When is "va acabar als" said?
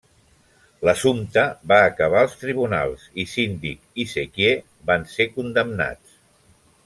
1.71-2.33